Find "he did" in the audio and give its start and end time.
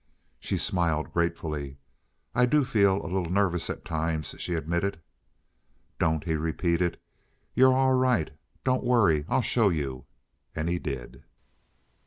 10.69-11.21